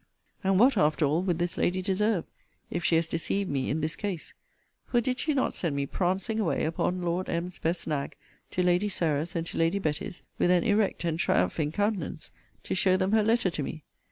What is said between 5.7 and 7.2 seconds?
me prancing away, upon